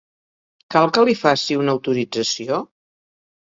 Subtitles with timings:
[0.75, 2.61] Cal que li faci una autorització?